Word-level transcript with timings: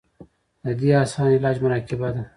د 0.63 0.65
دې 0.79 0.89
اسان 1.01 1.27
علاج 1.35 1.57
مراقبه 1.63 2.07
دے- 2.15 2.21